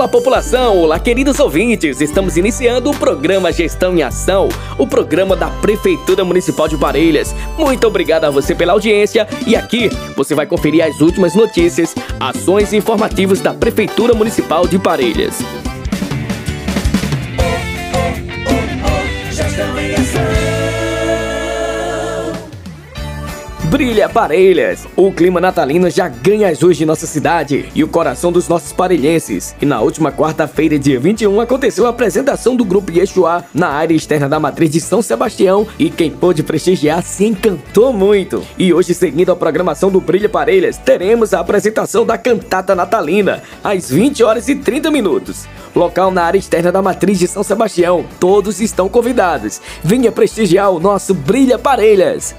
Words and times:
Olá, 0.00 0.08
população! 0.08 0.78
Olá, 0.78 0.98
queridos 0.98 1.38
ouvintes! 1.40 2.00
Estamos 2.00 2.38
iniciando 2.38 2.88
o 2.88 2.96
programa 2.96 3.52
Gestão 3.52 3.94
em 3.94 4.02
Ação, 4.02 4.48
o 4.78 4.86
programa 4.86 5.36
da 5.36 5.50
Prefeitura 5.50 6.24
Municipal 6.24 6.66
de 6.66 6.78
Parelhas. 6.78 7.34
Muito 7.58 7.86
obrigado 7.86 8.24
a 8.24 8.30
você 8.30 8.54
pela 8.54 8.72
audiência 8.72 9.28
e 9.46 9.54
aqui 9.54 9.90
você 10.16 10.34
vai 10.34 10.46
conferir 10.46 10.82
as 10.82 11.02
últimas 11.02 11.34
notícias, 11.34 11.94
ações 12.18 12.72
e 12.72 12.78
informativos 12.78 13.40
da 13.40 13.52
Prefeitura 13.52 14.14
Municipal 14.14 14.66
de 14.66 14.78
Parelhas. 14.78 15.36
Brilha 23.80 24.10
Parelhas! 24.10 24.86
O 24.94 25.10
clima 25.10 25.40
natalino 25.40 25.88
já 25.88 26.06
ganha 26.06 26.50
as 26.50 26.60
ruas 26.60 26.76
de 26.76 26.84
nossa 26.84 27.06
cidade 27.06 27.64
e 27.74 27.82
o 27.82 27.88
coração 27.88 28.30
dos 28.30 28.46
nossos 28.46 28.74
parelhenses. 28.74 29.56
E 29.58 29.64
na 29.64 29.80
última 29.80 30.12
quarta-feira, 30.12 30.78
dia 30.78 31.00
21, 31.00 31.40
aconteceu 31.40 31.86
a 31.86 31.88
apresentação 31.88 32.54
do 32.54 32.62
Grupo 32.62 32.92
Yeshua 32.92 33.42
na 33.54 33.68
área 33.68 33.94
externa 33.94 34.28
da 34.28 34.38
matriz 34.38 34.70
de 34.70 34.82
São 34.82 35.00
Sebastião 35.00 35.66
e 35.78 35.88
quem 35.88 36.10
pôde 36.10 36.42
prestigiar 36.42 37.02
se 37.02 37.24
encantou 37.24 37.90
muito. 37.90 38.42
E 38.58 38.70
hoje, 38.70 38.92
seguindo 38.92 39.32
a 39.32 39.36
programação 39.36 39.90
do 39.90 39.98
Brilha 39.98 40.28
Parelhas, 40.28 40.76
teremos 40.76 41.32
a 41.32 41.40
apresentação 41.40 42.04
da 42.04 42.18
cantata 42.18 42.74
natalina, 42.74 43.42
às 43.64 43.88
20 43.88 44.22
horas 44.22 44.46
e 44.48 44.56
30 44.56 44.90
minutos. 44.90 45.48
Local 45.74 46.10
na 46.10 46.24
área 46.24 46.38
externa 46.38 46.70
da 46.70 46.82
matriz 46.82 47.18
de 47.18 47.26
São 47.26 47.42
Sebastião. 47.42 48.04
Todos 48.20 48.60
estão 48.60 48.90
convidados. 48.90 49.58
Venha 49.82 50.12
prestigiar 50.12 50.70
o 50.70 50.78
nosso 50.78 51.14
Brilha 51.14 51.58
Parelhas! 51.58 52.34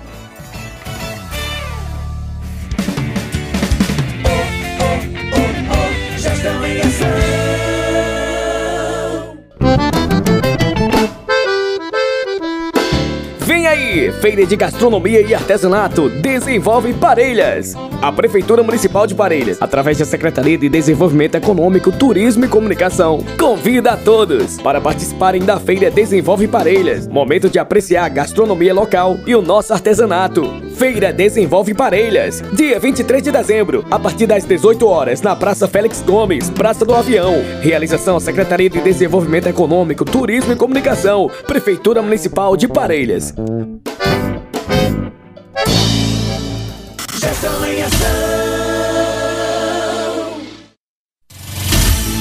Em 6.44 6.82
ação. 6.82 7.08
Vem 13.42 13.68
aí! 13.68 14.12
Feira 14.14 14.44
de 14.44 14.56
Gastronomia 14.56 15.22
e 15.22 15.36
Artesanato 15.36 16.10
Desenvolve 16.10 16.94
Parelhas. 16.94 17.76
A 18.02 18.12
Prefeitura 18.12 18.64
Municipal 18.64 19.06
de 19.06 19.14
Parelhas, 19.14 19.62
através 19.62 20.00
da 20.00 20.06
Secretaria 20.06 20.58
de 20.58 20.68
Desenvolvimento 20.68 21.36
Econômico, 21.36 21.92
Turismo 21.92 22.46
e 22.46 22.48
Comunicação, 22.48 23.24
convida 23.40 23.92
a 23.92 23.98
todos 23.98 24.60
para 24.60 24.82
participarem 24.82 25.44
da 25.44 25.60
Feira 25.60 25.92
Desenvolve 25.92 26.48
Parelhas. 26.48 27.08
Momento 27.08 27.52
de 27.52 27.60
apreciar 27.60 28.06
a 28.06 28.10
gastronomia 28.10 28.74
local 28.74 29.20
e 29.28 29.36
o 29.36 29.44
nosso 29.44 29.74
artesanato. 29.74 30.71
Feira 30.82 31.14
Desenvolve 31.14 31.76
Parelhas, 31.76 32.42
dia 32.54 32.80
23 32.80 33.22
de 33.22 33.32
dezembro, 33.32 33.86
a 33.92 34.00
partir 34.00 34.26
das 34.26 34.44
18 34.46 34.88
horas, 34.88 35.22
na 35.22 35.36
Praça 35.36 35.68
Félix 35.68 36.02
Gomes, 36.02 36.50
Praça 36.50 36.84
do 36.84 36.96
Avião. 36.96 37.36
Realização 37.62 38.20
Secretaria 38.20 38.68
de 38.68 38.82
Desenvolvimento 38.82 39.46
Econômico, 39.46 40.04
Turismo 40.04 40.54
e 40.54 40.56
Comunicação, 40.56 41.30
Prefeitura 41.46 42.02
Municipal 42.02 42.58
de 42.58 42.68
Parelhas. 42.68 43.32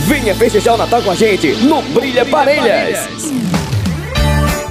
Venha 0.06 0.34
festejar 0.34 0.74
o 0.74 0.76
Natal 0.76 1.00
com 1.00 1.10
a 1.10 1.14
gente 1.14 1.54
no 1.64 1.80
Brilha 1.80 2.26
Parelhas. 2.26 3.08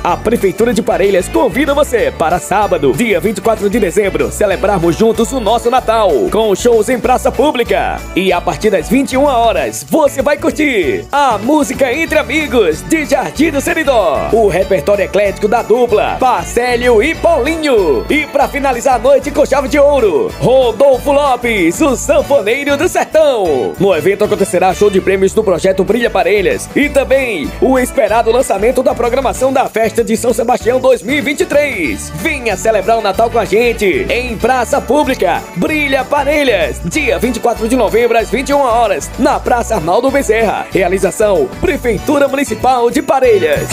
A 0.09 0.17
Prefeitura 0.17 0.73
de 0.73 0.81
Parelhas 0.81 1.27
convida 1.27 1.71
você 1.71 2.11
para 2.11 2.39
sábado, 2.39 2.93
dia 2.93 3.19
24 3.19 3.69
de 3.69 3.79
dezembro, 3.79 4.31
celebrarmos 4.31 4.95
juntos 4.95 5.31
o 5.31 5.39
nosso 5.39 5.69
Natal, 5.69 6.09
com 6.31 6.55
shows 6.55 6.89
em 6.89 6.99
praça 6.99 7.31
pública. 7.31 8.01
E 8.15 8.33
a 8.33 8.41
partir 8.41 8.71
das 8.71 8.89
21 8.89 9.23
horas, 9.23 9.85
você 9.87 10.23
vai 10.23 10.35
curtir 10.35 11.05
a 11.11 11.37
música 11.37 11.93
Entre 11.93 12.17
Amigos 12.17 12.81
de 12.81 13.05
Jardim 13.05 13.51
do 13.51 13.61
Seridó, 13.61 14.29
o 14.33 14.47
repertório 14.47 15.05
eclético 15.05 15.47
da 15.47 15.61
dupla 15.61 16.17
Parcélio 16.19 17.03
e 17.03 17.13
Paulinho. 17.13 18.03
E 18.09 18.25
para 18.25 18.47
finalizar 18.47 18.95
a 18.95 18.99
noite 18.99 19.29
com 19.29 19.45
chave 19.45 19.67
de 19.67 19.77
ouro, 19.77 20.31
Rodolfo 20.39 21.11
Lopes, 21.11 21.79
o 21.81 21.95
sanfoneiro 21.95 22.75
do 22.75 22.89
sertão. 22.89 23.75
No 23.79 23.95
evento 23.95 24.23
acontecerá 24.23 24.73
show 24.73 24.89
de 24.89 24.99
prêmios 24.99 25.35
do 25.35 25.43
projeto 25.43 25.83
Brilha 25.83 26.09
Parelhas 26.09 26.67
e 26.75 26.89
também 26.89 27.47
o 27.61 27.77
esperado 27.77 28.31
lançamento 28.31 28.81
da 28.81 28.95
programação 28.95 29.53
da 29.53 29.69
festa 29.69 29.98
de 30.03 30.15
São 30.17 30.33
Sebastião 30.33 30.79
2023. 30.79 32.11
Venha 32.15 32.55
celebrar 32.55 32.97
o 32.97 33.01
Natal 33.01 33.29
com 33.29 33.39
a 33.39 33.45
gente 33.45 33.85
em 34.09 34.37
praça 34.37 34.79
pública. 34.81 35.41
Brilha 35.55 36.03
Parelhas, 36.03 36.81
dia 36.85 37.17
24 37.19 37.67
de 37.67 37.75
novembro 37.75 38.17
às 38.17 38.29
21 38.29 38.57
horas, 38.57 39.09
na 39.19 39.39
Praça 39.39 39.75
Arnaldo 39.75 40.09
Bezerra. 40.11 40.67
Realização 40.71 41.47
Prefeitura 41.61 42.27
Municipal 42.27 42.89
de 42.89 43.01
Parelhas. 43.01 43.67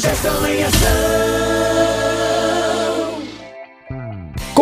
Gestão 0.00 0.46
em 0.46 0.62
ação. 0.64 1.01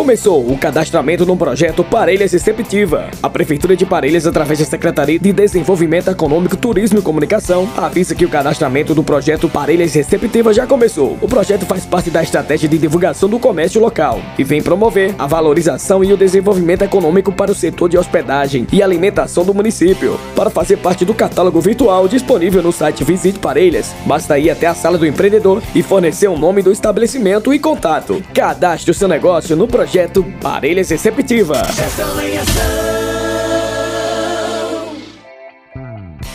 Começou 0.01 0.51
o 0.51 0.57
cadastramento 0.57 1.27
no 1.27 1.37
projeto 1.37 1.83
Parelhas 1.83 2.31
Receptiva. 2.31 3.11
A 3.21 3.29
Prefeitura 3.29 3.75
de 3.75 3.85
Parelhas, 3.85 4.25
através 4.25 4.57
da 4.57 4.65
Secretaria 4.65 5.19
de 5.19 5.31
Desenvolvimento 5.31 6.09
Econômico, 6.09 6.57
Turismo 6.57 6.97
e 6.97 7.01
Comunicação, 7.03 7.69
avisa 7.77 8.15
que 8.15 8.25
o 8.25 8.29
cadastramento 8.29 8.95
do 8.95 9.03
projeto 9.03 9.47
Parelhas 9.47 9.93
Receptiva 9.93 10.55
já 10.55 10.65
começou. 10.65 11.19
O 11.21 11.27
projeto 11.27 11.67
faz 11.67 11.85
parte 11.85 12.09
da 12.09 12.23
estratégia 12.23 12.67
de 12.67 12.79
divulgação 12.79 13.29
do 13.29 13.37
comércio 13.37 13.79
local 13.79 14.19
e 14.39 14.43
vem 14.43 14.63
promover 14.63 15.13
a 15.19 15.27
valorização 15.27 16.03
e 16.03 16.11
o 16.11 16.17
desenvolvimento 16.17 16.81
econômico 16.81 17.31
para 17.31 17.51
o 17.51 17.55
setor 17.55 17.87
de 17.87 17.99
hospedagem 17.99 18.65
e 18.73 18.81
alimentação 18.81 19.45
do 19.45 19.53
município. 19.53 20.19
Para 20.35 20.49
fazer 20.49 20.77
parte 20.77 21.05
do 21.05 21.13
catálogo 21.13 21.61
virtual 21.61 22.07
disponível 22.07 22.63
no 22.63 22.71
site 22.71 23.03
Visite 23.03 23.37
Parelhas, 23.37 23.93
basta 24.07 24.39
ir 24.39 24.49
até 24.49 24.65
a 24.65 24.73
sala 24.73 24.97
do 24.97 25.05
empreendedor 25.05 25.61
e 25.75 25.83
fornecer 25.83 26.27
o 26.27 26.39
nome 26.39 26.63
do 26.63 26.71
estabelecimento 26.71 27.53
e 27.53 27.59
contato. 27.59 28.19
Cadastre 28.33 28.89
o 28.89 28.95
seu 28.95 29.07
negócio 29.07 29.55
no 29.55 29.67
projeto 29.67 29.90
Parelhas 30.41 30.89
Receptiva. 30.89 31.63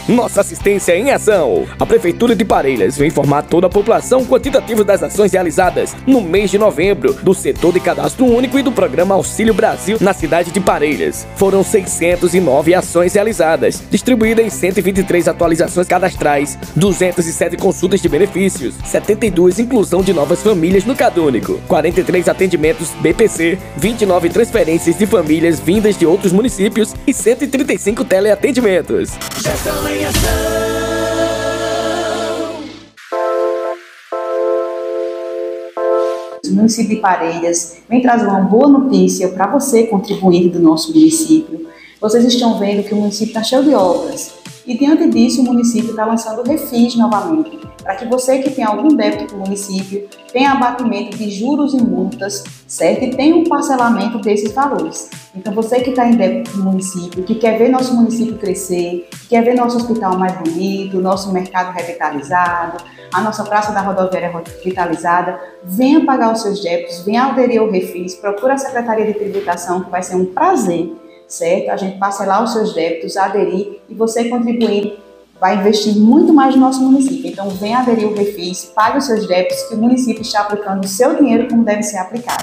Nossa 0.09 0.41
assistência 0.41 0.97
em 0.97 1.11
ação. 1.11 1.67
A 1.81 1.85
Prefeitura 1.85 2.37
de 2.37 2.45
Parelhas 2.45 2.97
vem 2.97 3.09
informar 3.09 3.43
toda 3.43 3.67
a 3.67 3.71
população 3.71 4.25
quantitativo 4.25 4.85
das 4.85 5.03
ações 5.03 5.33
realizadas 5.33 5.97
no 6.07 6.21
mês 6.21 6.49
de 6.49 6.59
novembro 6.59 7.13
do 7.13 7.35
setor 7.35 7.73
de 7.73 7.81
cadastro 7.81 8.25
único 8.25 8.57
e 8.57 8.63
do 8.63 8.71
programa 8.71 9.17
Auxílio 9.17 9.53
Brasil 9.53 9.99
na 10.01 10.15
cidade 10.15 10.53
de 10.53 10.61
Parelhas. 10.61 11.27
Foram 11.35 11.65
609 11.65 12.73
ações 12.73 13.15
realizadas, 13.15 13.83
distribuídas 13.91 14.47
em 14.47 14.51
123 14.51 15.27
atualizações 15.27 15.89
cadastrais, 15.89 16.57
207 16.77 17.57
consultas 17.57 18.01
de 18.01 18.09
benefícios, 18.09 18.77
72 18.85 19.59
inclusão 19.59 20.03
de 20.03 20.13
novas 20.13 20.41
famílias 20.41 20.85
no 20.85 20.95
Cadúnico, 20.95 21.61
43 21.67 22.29
atendimentos 22.29 22.91
BPC, 23.01 23.59
29 23.77 24.29
transferências 24.29 24.97
de 24.97 25.05
famílias 25.05 25.59
vindas 25.59 25.99
de 25.99 26.07
outros 26.07 26.33
municípios 26.33 26.95
e 27.05 27.13
135 27.13 28.05
teleatendimentos. 28.05 29.11
Ação. 30.05 30.57
O 36.45 36.55
município 36.55 36.97
de 36.97 37.01
Parelhas 37.01 37.79
vem 37.89 38.01
trazer 38.01 38.27
uma 38.27 38.41
boa 38.41 38.69
notícia 38.69 39.29
para 39.29 39.47
você, 39.47 39.85
contribuinte 39.85 40.49
do 40.49 40.61
nosso 40.61 40.93
município. 40.93 41.67
Vocês 42.01 42.25
estão 42.25 42.59
vendo 42.59 42.83
que 42.87 42.95
o 42.95 42.97
município 42.97 43.29
está 43.29 43.43
cheio 43.43 43.65
de 43.65 43.75
obras 43.75 44.35
e, 44.67 44.77
diante 44.77 45.09
disso, 45.09 45.43
o 45.43 45.45
município 45.45 45.91
está 45.91 46.05
lançando 46.05 46.43
Refis 46.43 46.97
novamente, 46.97 47.59
para 47.83 47.95
que 47.95 48.05
você 48.05 48.41
que 48.41 48.51
tem 48.51 48.65
algum 48.65 48.89
débito 48.89 49.33
com 49.33 49.37
o 49.37 49.41
município 49.41 50.09
tenha 50.33 50.51
abatimento 50.51 51.17
de 51.17 51.31
juros 51.31 51.73
e 51.73 51.77
multas, 51.77 52.43
certo? 52.67 53.05
E 53.05 53.11
tenha 53.11 53.37
um 53.37 53.45
parcelamento 53.45 54.19
desses 54.19 54.53
valores. 54.53 55.09
Então, 55.37 55.55
você 55.55 55.81
que 55.81 55.91
está 55.91 56.09
em 56.09 56.17
débito 56.17 56.51
com 56.51 56.59
o 56.59 56.65
município, 56.65 57.23
que 57.23 57.37
quer 57.37 57.59
ver 57.59 57.69
nosso 57.69 57.95
município 57.95 58.37
crescer, 58.39 59.09
que 59.13 59.29
quer 59.29 59.45
ver 59.45 59.55
nosso 59.55 59.77
hospital 59.77 60.19
mais 60.19 60.37
bonito, 60.37 61.01
nosso 61.01 61.33
mercado 61.33 61.73
revitalizado, 61.73 62.83
a 63.13 63.21
nossa 63.21 63.45
praça 63.45 63.73
da 63.73 63.81
rodoviária 63.81 64.33
revitalizada, 64.33 65.39
venha 65.63 66.05
pagar 66.05 66.33
os 66.33 66.43
seus 66.43 66.61
débitos, 66.61 67.05
venha 67.05 67.27
aderir 67.27 67.61
ao 67.61 67.71
Refis, 67.71 68.17
procura 68.17 68.55
a 68.55 68.59
Secretaria 68.59 69.07
de 69.07 69.15
Tributação, 69.15 69.85
que 69.85 69.91
vai 69.91 70.03
ser 70.03 70.17
um 70.17 70.25
prazer 70.25 70.93
certo? 71.29 71.71
A 71.71 71.77
gente 71.77 71.99
parcelar 71.99 72.43
os 72.43 72.53
seus 72.53 72.75
débitos, 72.75 73.17
aderir 73.17 73.81
e 73.89 73.95
você 73.95 74.29
contribuindo 74.29 75.07
vai 75.41 75.57
investir 75.57 75.95
muito 75.97 76.33
mais 76.33 76.55
no 76.55 76.63
nosso 76.63 76.81
município. 76.81 77.31
Então, 77.31 77.51
venha 77.51 77.81
aderir 77.81 78.09
o 78.09 78.15
Refis, 78.15 78.65
pague 78.75 78.99
os 78.99 79.05
seus 79.05 79.27
débitos, 79.27 79.63
que 79.65 79.75
o 79.75 79.79
município 79.79 80.23
está 80.23 80.41
aplicando 80.41 80.85
o 80.85 80.89
seu 80.89 81.15
dinheiro 81.15 81.49
como 81.49 81.63
deve 81.65 81.83
ser 81.83 81.99
aplicado. 81.99 82.43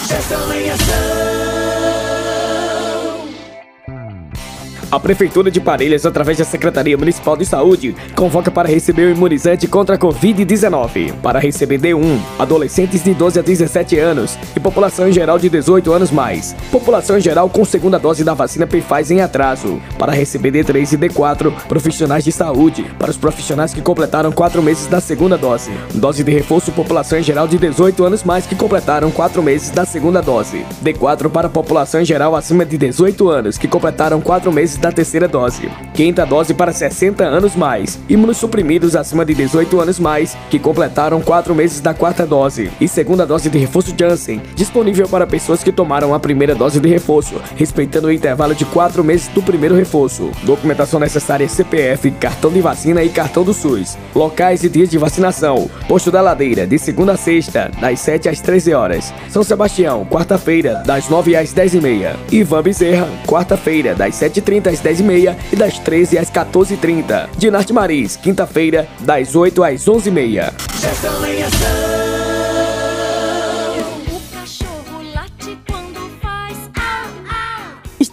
A 4.93 4.99
Prefeitura 4.99 5.49
de 5.49 5.59
Parelhas, 5.59 6.05
através 6.05 6.37
da 6.37 6.45
Secretaria 6.45 6.95
Municipal 6.95 7.35
de 7.35 7.47
Saúde, 7.47 7.95
convoca 8.13 8.51
para 8.51 8.69
receber 8.69 9.07
o 9.07 9.09
imunizante 9.09 9.65
contra 9.65 9.95
a 9.95 9.97
Covid-19. 9.97 11.13
Para 11.13 11.39
receber 11.39 11.79
D1, 11.79 12.19
adolescentes 12.37 13.03
de 13.03 13.11
12 13.11 13.39
a 13.39 13.41
17 13.41 13.97
anos 13.97 14.37
e 14.55 14.59
população 14.59 15.09
em 15.09 15.11
geral 15.11 15.39
de 15.39 15.49
18 15.49 15.91
anos 15.91 16.11
mais. 16.11 16.55
População 16.71 17.17
em 17.17 17.21
geral 17.21 17.49
com 17.49 17.65
segunda 17.65 17.97
dose 17.97 18.23
da 18.23 18.35
vacina 18.35 18.67
Pfizer 18.67 19.17
em 19.17 19.21
atraso. 19.21 19.81
Para 19.97 20.11
receber 20.11 20.51
D3 20.51 20.93
e 20.93 20.97
D4, 20.99 21.51
profissionais 21.67 22.23
de 22.23 22.31
saúde. 22.31 22.85
Para 22.99 23.09
os 23.09 23.17
profissionais 23.17 23.73
que 23.73 23.81
completaram 23.81 24.31
4 24.31 24.61
meses 24.61 24.85
da 24.85 25.01
segunda 25.01 25.35
dose. 25.39 25.71
Dose 25.95 26.23
de 26.23 26.31
reforço, 26.31 26.71
população 26.71 27.17
em 27.17 27.23
geral 27.23 27.47
de 27.47 27.57
18 27.57 28.03
anos 28.03 28.23
mais 28.23 28.45
que 28.45 28.53
completaram 28.53 29.09
4 29.09 29.41
meses 29.41 29.71
da 29.71 29.85
segunda 29.85 30.21
dose. 30.21 30.63
D4 30.83 31.31
para 31.31 31.49
população 31.49 31.99
em 31.99 32.05
geral 32.05 32.35
acima 32.35 32.63
de 32.63 32.77
18 32.77 33.27
anos 33.27 33.57
que 33.57 33.67
completaram 33.67 34.21
4 34.21 34.53
meses 34.53 34.82
da 34.83 34.91
terceira 34.91 35.29
dose. 35.29 35.69
Quinta 35.93 36.25
dose 36.25 36.53
para 36.53 36.73
60 36.73 37.23
anos 37.23 37.55
mais. 37.55 37.97
Imunossuprimidos 38.09 38.97
acima 38.97 39.23
de 39.23 39.33
18 39.33 39.79
anos 39.79 39.97
mais, 39.97 40.35
que 40.49 40.59
completaram 40.59 41.21
4 41.21 41.55
meses 41.55 41.79
da 41.79 41.93
quarta 41.93 42.25
dose. 42.25 42.69
E 42.81 42.87
segunda 42.89 43.25
dose 43.25 43.49
de 43.49 43.57
reforço 43.57 43.95
Janssen, 43.97 44.41
disponível 44.53 45.07
para 45.07 45.25
pessoas 45.25 45.63
que 45.63 45.71
tomaram 45.71 46.13
a 46.13 46.19
primeira 46.19 46.53
dose 46.53 46.81
de 46.81 46.89
reforço, 46.89 47.41
respeitando 47.55 48.07
o 48.07 48.11
intervalo 48.11 48.53
de 48.53 48.65
4 48.65 49.01
meses 49.05 49.29
do 49.29 49.41
primeiro 49.41 49.73
reforço. 49.73 50.31
Documentação 50.43 50.99
necessária 50.99 51.47
CPF, 51.47 52.11
cartão 52.11 52.51
de 52.51 52.59
vacina 52.59 53.01
e 53.01 53.07
cartão 53.07 53.45
do 53.45 53.53
SUS. 53.53 53.97
Locais 54.13 54.65
e 54.65 54.69
dias 54.69 54.89
de 54.89 54.97
vacinação. 54.97 55.69
Posto 55.87 56.11
da 56.11 56.19
Ladeira, 56.19 56.67
de 56.67 56.77
segunda 56.77 57.13
a 57.13 57.17
sexta, 57.17 57.71
das 57.79 58.01
7 58.01 58.27
às 58.27 58.41
13 58.41 58.73
horas. 58.73 59.13
São 59.29 59.43
Sebastião, 59.43 60.05
quarta-feira, 60.05 60.83
das 60.85 61.07
9 61.07 61.37
às 61.37 61.53
10 61.53 61.75
e 61.75 61.79
meia. 61.79 62.17
Ivan 62.29 62.61
Bezerra, 62.61 63.07
quarta-feira, 63.25 63.95
das 63.95 64.15
7h30 64.15 64.72
às 64.73 64.81
10h30 64.81 65.35
e 65.51 65.55
das 65.55 65.79
13 65.79 66.17
às 66.17 66.29
14h30. 66.29 67.29
Dinarte 67.37 67.73
Maris, 67.73 68.15
quinta-feira, 68.15 68.87
das 68.99 69.35
8 69.35 69.63
às 69.63 69.85
11h30. 69.85 70.53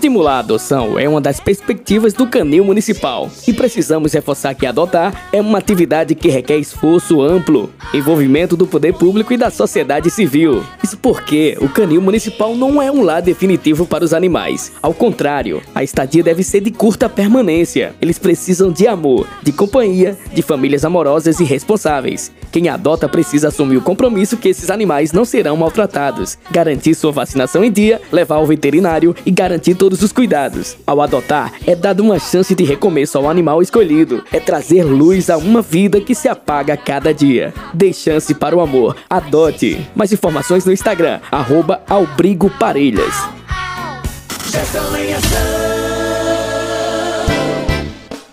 Estimular 0.00 0.36
a 0.36 0.38
adoção 0.38 0.98
é 0.98 1.06
uma 1.06 1.20
das 1.20 1.40
perspectivas 1.40 2.14
do 2.14 2.26
Canil 2.26 2.64
Municipal 2.64 3.30
e 3.46 3.52
precisamos 3.52 4.14
reforçar 4.14 4.54
que 4.54 4.64
adotar 4.64 5.28
é 5.30 5.40
uma 5.42 5.58
atividade 5.58 6.14
que 6.14 6.30
requer 6.30 6.56
esforço 6.56 7.20
amplo, 7.20 7.70
envolvimento 7.92 8.56
do 8.56 8.66
poder 8.66 8.94
público 8.94 9.34
e 9.34 9.36
da 9.36 9.50
sociedade 9.50 10.08
civil. 10.10 10.64
Isso 10.90 10.98
porque 10.98 11.56
o 11.60 11.68
Canil 11.68 12.02
Municipal 12.02 12.56
não 12.56 12.82
é 12.82 12.90
um 12.90 13.04
lar 13.04 13.22
definitivo 13.22 13.86
para 13.86 14.04
os 14.04 14.12
animais. 14.12 14.72
Ao 14.82 14.92
contrário, 14.92 15.62
a 15.72 15.84
estadia 15.84 16.20
deve 16.20 16.42
ser 16.42 16.60
de 16.62 16.72
curta 16.72 17.08
permanência. 17.08 17.94
Eles 18.02 18.18
precisam 18.18 18.72
de 18.72 18.88
amor, 18.88 19.24
de 19.40 19.52
companhia, 19.52 20.18
de 20.34 20.42
famílias 20.42 20.84
amorosas 20.84 21.38
e 21.38 21.44
responsáveis. 21.44 22.32
Quem 22.50 22.68
adota 22.68 23.08
precisa 23.08 23.46
assumir 23.46 23.76
o 23.76 23.82
compromisso 23.82 24.36
que 24.36 24.48
esses 24.48 24.68
animais 24.68 25.12
não 25.12 25.24
serão 25.24 25.56
maltratados, 25.56 26.36
garantir 26.50 26.96
sua 26.96 27.12
vacinação 27.12 27.62
em 27.62 27.70
dia, 27.70 28.02
levar 28.10 28.36
ao 28.36 28.46
veterinário 28.46 29.14
e 29.24 29.30
garantir 29.30 29.76
todos 29.76 30.02
os 30.02 30.10
cuidados. 30.10 30.76
Ao 30.84 31.00
adotar, 31.00 31.52
é 31.64 31.76
dado 31.76 32.00
uma 32.00 32.18
chance 32.18 32.52
de 32.52 32.64
recomeço 32.64 33.16
ao 33.16 33.30
animal 33.30 33.62
escolhido, 33.62 34.24
é 34.32 34.40
trazer 34.40 34.82
luz 34.82 35.30
a 35.30 35.36
uma 35.36 35.62
vida 35.62 36.00
que 36.00 36.16
se 36.16 36.26
apaga 36.26 36.76
cada 36.76 37.14
dia. 37.14 37.54
Dê 37.72 37.92
chance 37.92 38.34
para 38.34 38.56
o 38.56 38.60
amor, 38.60 38.96
adote. 39.08 39.86
Mais 39.94 40.12
informações 40.12 40.64
no 40.64 40.72
Instagram, 40.80 41.20
arroba 41.30 41.82
Albrigo 41.86 42.48
Parelhas. 42.48 43.14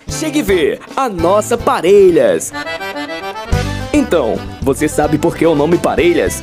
Chegue 0.08 0.40
ver 0.40 0.80
a 0.96 1.10
nossa 1.10 1.58
Parelhas. 1.58 2.50
Então, 3.92 4.38
você 4.62 4.88
sabe 4.88 5.18
por 5.18 5.36
que 5.36 5.44
o 5.46 5.54
nome 5.54 5.76
Parelhas? 5.76 6.42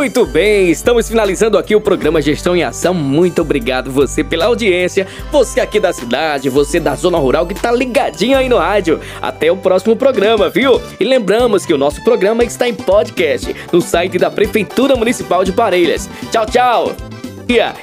Muito 0.00 0.24
bem, 0.24 0.70
estamos 0.70 1.06
finalizando 1.06 1.58
aqui 1.58 1.76
o 1.76 1.80
programa 1.80 2.22
Gestão 2.22 2.56
em 2.56 2.62
Ação. 2.62 2.94
Muito 2.94 3.42
obrigado 3.42 3.92
você 3.92 4.24
pela 4.24 4.46
audiência, 4.46 5.06
você 5.30 5.60
aqui 5.60 5.78
da 5.78 5.92
cidade, 5.92 6.48
você 6.48 6.80
da 6.80 6.94
zona 6.94 7.18
rural 7.18 7.46
que 7.46 7.52
tá 7.54 7.70
ligadinho 7.70 8.38
aí 8.38 8.48
no 8.48 8.56
rádio. 8.56 8.98
Até 9.20 9.52
o 9.52 9.58
próximo 9.58 9.94
programa, 9.94 10.48
viu? 10.48 10.80
E 10.98 11.04
lembramos 11.04 11.66
que 11.66 11.74
o 11.74 11.76
nosso 11.76 12.02
programa 12.02 12.42
está 12.42 12.66
em 12.66 12.72
podcast 12.72 13.54
no 13.70 13.82
site 13.82 14.16
da 14.16 14.30
Prefeitura 14.30 14.96
Municipal 14.96 15.44
de 15.44 15.52
Parelhas. 15.52 16.08
Tchau, 16.32 16.46
tchau! 16.46 16.96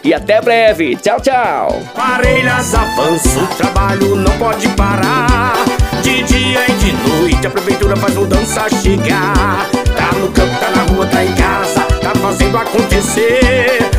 E 0.04 0.12
até 0.12 0.42
breve. 0.42 0.96
Tchau, 0.96 1.22
tchau. 1.22 1.80
Parelhas 1.94 2.74
avança, 2.74 3.44
o 3.44 3.48
trabalho 3.58 4.16
não 4.16 4.32
pode 4.40 4.68
parar. 4.70 5.54
De 6.02 6.24
dia 6.24 6.66
e 6.68 6.72
de 6.72 6.94
noite 6.94 7.46
a 7.46 7.50
prefeitura 7.50 7.96
faz 7.96 8.16
mudança 8.16 8.68
chegar. 8.82 9.70
Tá 9.96 10.18
no 10.18 10.32
campo, 10.32 10.60
tá 10.60 10.72
na 10.72 10.84
rua, 10.84 11.06
tá 11.06 11.24
em 11.24 11.34
casa, 11.36 11.47
acontecer. 12.78 13.97